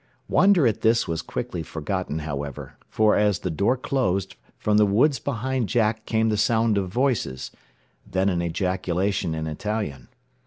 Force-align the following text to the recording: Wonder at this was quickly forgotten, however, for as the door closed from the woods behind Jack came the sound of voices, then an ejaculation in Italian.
Wonder 0.27 0.65
at 0.65 0.81
this 0.81 1.07
was 1.07 1.21
quickly 1.21 1.61
forgotten, 1.61 2.17
however, 2.25 2.73
for 2.89 3.15
as 3.15 3.37
the 3.37 3.51
door 3.51 3.77
closed 3.77 4.35
from 4.57 4.77
the 4.77 4.85
woods 4.87 5.19
behind 5.19 5.69
Jack 5.69 6.07
came 6.07 6.29
the 6.29 6.37
sound 6.37 6.75
of 6.79 6.89
voices, 6.89 7.51
then 8.03 8.27
an 8.27 8.41
ejaculation 8.41 9.35
in 9.35 9.45
Italian. 9.45 10.07